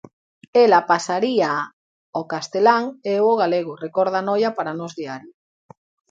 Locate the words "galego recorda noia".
3.41-4.49